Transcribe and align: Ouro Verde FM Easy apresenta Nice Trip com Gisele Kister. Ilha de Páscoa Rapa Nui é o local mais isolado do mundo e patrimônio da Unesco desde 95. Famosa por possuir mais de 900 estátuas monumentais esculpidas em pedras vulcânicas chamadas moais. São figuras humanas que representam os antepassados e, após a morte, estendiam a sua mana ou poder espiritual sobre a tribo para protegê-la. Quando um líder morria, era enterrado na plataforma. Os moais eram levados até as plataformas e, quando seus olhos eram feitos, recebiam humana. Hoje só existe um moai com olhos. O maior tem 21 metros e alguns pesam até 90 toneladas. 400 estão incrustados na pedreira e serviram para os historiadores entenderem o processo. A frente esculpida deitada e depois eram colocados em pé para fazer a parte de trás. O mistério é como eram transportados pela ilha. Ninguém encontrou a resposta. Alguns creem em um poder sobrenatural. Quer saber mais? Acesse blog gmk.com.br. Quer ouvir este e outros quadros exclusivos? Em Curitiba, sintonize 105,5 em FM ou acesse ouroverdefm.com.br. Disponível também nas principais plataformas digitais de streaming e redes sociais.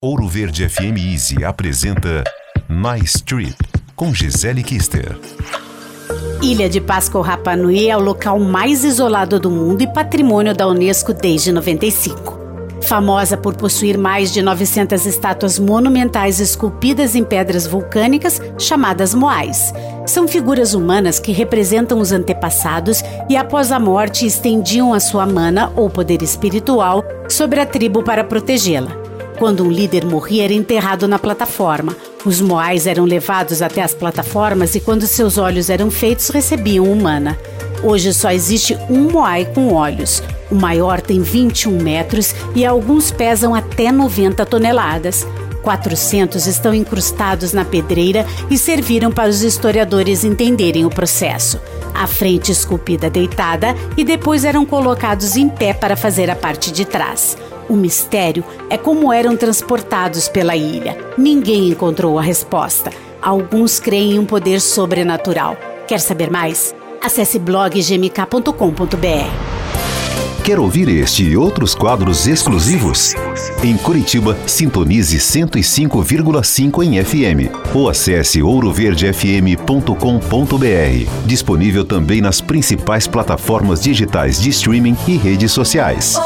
Ouro 0.00 0.28
Verde 0.28 0.68
FM 0.68 0.96
Easy 0.96 1.44
apresenta 1.44 2.22
Nice 2.68 3.20
Trip 3.20 3.56
com 3.96 4.14
Gisele 4.14 4.62
Kister. 4.62 5.18
Ilha 6.40 6.68
de 6.68 6.80
Páscoa 6.80 7.26
Rapa 7.26 7.56
Nui 7.56 7.88
é 7.88 7.96
o 7.96 8.00
local 8.00 8.38
mais 8.38 8.84
isolado 8.84 9.40
do 9.40 9.50
mundo 9.50 9.82
e 9.82 9.92
patrimônio 9.92 10.54
da 10.54 10.68
Unesco 10.68 11.12
desde 11.12 11.50
95. 11.50 12.38
Famosa 12.80 13.36
por 13.36 13.56
possuir 13.56 13.98
mais 13.98 14.32
de 14.32 14.40
900 14.40 15.04
estátuas 15.04 15.58
monumentais 15.58 16.38
esculpidas 16.38 17.16
em 17.16 17.24
pedras 17.24 17.66
vulcânicas 17.66 18.40
chamadas 18.56 19.12
moais. 19.12 19.74
São 20.06 20.28
figuras 20.28 20.74
humanas 20.74 21.18
que 21.18 21.32
representam 21.32 21.98
os 21.98 22.12
antepassados 22.12 23.02
e, 23.28 23.36
após 23.36 23.72
a 23.72 23.80
morte, 23.80 24.24
estendiam 24.24 24.94
a 24.94 25.00
sua 25.00 25.26
mana 25.26 25.72
ou 25.74 25.90
poder 25.90 26.22
espiritual 26.22 27.02
sobre 27.28 27.58
a 27.58 27.66
tribo 27.66 28.04
para 28.04 28.22
protegê-la. 28.22 28.97
Quando 29.38 29.64
um 29.64 29.70
líder 29.70 30.04
morria, 30.04 30.44
era 30.44 30.52
enterrado 30.52 31.06
na 31.06 31.16
plataforma. 31.16 31.96
Os 32.24 32.40
moais 32.40 32.88
eram 32.88 33.04
levados 33.04 33.62
até 33.62 33.80
as 33.82 33.94
plataformas 33.94 34.74
e, 34.74 34.80
quando 34.80 35.06
seus 35.06 35.38
olhos 35.38 35.70
eram 35.70 35.92
feitos, 35.92 36.28
recebiam 36.30 36.90
humana. 36.90 37.38
Hoje 37.84 38.12
só 38.12 38.32
existe 38.32 38.76
um 38.90 39.12
moai 39.12 39.44
com 39.44 39.72
olhos. 39.72 40.20
O 40.50 40.56
maior 40.56 41.00
tem 41.00 41.20
21 41.20 41.80
metros 41.80 42.34
e 42.56 42.66
alguns 42.66 43.12
pesam 43.12 43.54
até 43.54 43.92
90 43.92 44.44
toneladas. 44.44 45.24
400 45.62 46.46
estão 46.46 46.74
incrustados 46.74 47.52
na 47.52 47.64
pedreira 47.64 48.26
e 48.50 48.58
serviram 48.58 49.12
para 49.12 49.28
os 49.28 49.42
historiadores 49.42 50.24
entenderem 50.24 50.84
o 50.84 50.90
processo. 50.90 51.60
A 51.94 52.08
frente 52.08 52.50
esculpida 52.50 53.08
deitada 53.08 53.76
e 53.96 54.04
depois 54.04 54.44
eram 54.44 54.66
colocados 54.66 55.36
em 55.36 55.48
pé 55.48 55.72
para 55.72 55.96
fazer 55.96 56.28
a 56.28 56.34
parte 56.34 56.72
de 56.72 56.84
trás. 56.84 57.36
O 57.68 57.74
mistério 57.74 58.42
é 58.70 58.78
como 58.78 59.12
eram 59.12 59.36
transportados 59.36 60.28
pela 60.28 60.56
ilha. 60.56 60.96
Ninguém 61.18 61.68
encontrou 61.68 62.18
a 62.18 62.22
resposta. 62.22 62.90
Alguns 63.20 63.78
creem 63.78 64.12
em 64.12 64.18
um 64.18 64.24
poder 64.24 64.60
sobrenatural. 64.60 65.56
Quer 65.86 66.00
saber 66.00 66.30
mais? 66.30 66.74
Acesse 67.02 67.38
blog 67.38 67.78
gmk.com.br. 67.80 69.58
Quer 70.48 70.58
ouvir 70.58 70.88
este 70.88 71.24
e 71.24 71.36
outros 71.36 71.74
quadros 71.74 72.26
exclusivos? 72.26 73.14
Em 73.62 73.76
Curitiba, 73.76 74.34
sintonize 74.46 75.18
105,5 75.18 76.82
em 76.82 77.04
FM 77.04 77.52
ou 77.74 77.90
acesse 77.90 78.42
ouroverdefm.com.br. 78.42 81.26
Disponível 81.26 81.84
também 81.84 82.22
nas 82.22 82.40
principais 82.40 83.06
plataformas 83.06 83.82
digitais 83.82 84.40
de 84.40 84.48
streaming 84.48 84.96
e 85.06 85.18
redes 85.18 85.52
sociais. 85.52 86.18